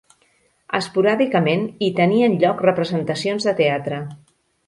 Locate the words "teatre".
3.63-4.01